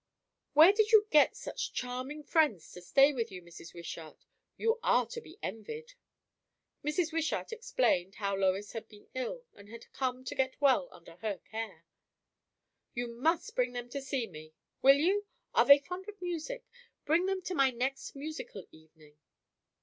"Where 0.53 0.73
did 0.73 0.91
you 0.91 1.05
get 1.11 1.35
such 1.35 1.73
charming 1.73 2.23
friends 2.23 2.71
to 2.71 2.81
stay 2.81 3.13
with 3.13 3.31
you, 3.31 3.39
Mrs. 3.43 3.75
Wishart? 3.75 4.25
You 4.57 4.79
are 4.81 5.05
to 5.05 5.21
be 5.21 5.37
envied." 5.43 5.93
Mrs. 6.83 7.13
Wishart 7.13 7.51
explained, 7.51 8.15
how 8.15 8.35
Lois 8.35 8.71
had 8.71 8.87
been 8.87 9.09
ill, 9.13 9.45
and 9.53 9.69
had 9.69 9.91
come 9.93 10.23
to 10.25 10.33
get 10.33 10.59
well 10.59 10.89
under 10.91 11.17
her 11.17 11.37
care. 11.37 11.85
"You 12.95 13.09
must 13.09 13.55
bring 13.55 13.73
them 13.73 13.89
to 13.89 14.01
see 14.01 14.25
me. 14.25 14.55
Will 14.81 14.95
you? 14.97 15.27
Are 15.53 15.65
they 15.65 15.77
fond 15.77 16.09
of 16.09 16.19
music? 16.19 16.65
Bring 17.05 17.27
them 17.27 17.43
to 17.43 17.53
my 17.53 17.69
next 17.69 18.15
musical 18.15 18.65
evening." 18.71 19.19